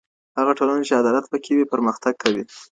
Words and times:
هغه 0.37 0.51
ټولنه 0.57 0.81
چي 0.87 0.93
عدالت 1.01 1.25
پکې 1.31 1.51
وي 1.55 1.65
پرمختګ 1.73 2.13
کوي. 2.23 2.43